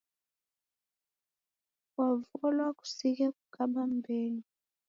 [1.91, 4.45] Kwavolwa kusighe kukaba m'mbenyu.